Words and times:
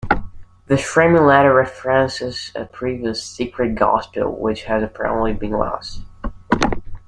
This 0.65 0.81
framing 0.83 1.25
letter 1.27 1.53
references 1.53 2.51
a 2.55 2.65
previous 2.65 3.23
"secret 3.23 3.75
gospel", 3.75 4.31
which 4.35 4.63
has 4.63 4.81
apparently 4.81 5.33
been 5.33 5.51
lost. 5.51 6.01